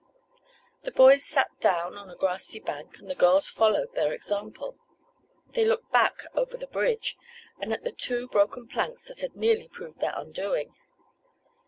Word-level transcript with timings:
The 0.81 0.91
boys 0.91 1.23
sat 1.23 1.51
down 1.59 1.95
on 1.95 2.09
a 2.09 2.15
grassy 2.15 2.59
bank, 2.59 2.97
and 2.97 3.07
the 3.07 3.13
girls 3.13 3.49
followed 3.49 3.93
their 3.93 4.13
example. 4.13 4.75
They 5.51 5.63
looked 5.63 5.91
back 5.91 6.23
over 6.33 6.57
the 6.57 6.65
bridge, 6.65 7.15
and 7.59 7.71
at 7.71 7.83
the 7.83 7.91
two 7.91 8.27
broken 8.27 8.67
planks 8.67 9.07
that 9.09 9.21
had 9.21 9.35
nearly 9.35 9.67
proved 9.67 9.99
their 9.99 10.13
undoing. 10.15 10.73